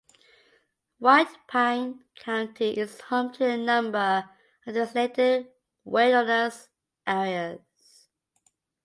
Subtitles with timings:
[0.97, 4.27] White Pine County is home to a number
[4.65, 5.49] of designated
[5.83, 6.69] wilderness
[7.05, 7.59] areas.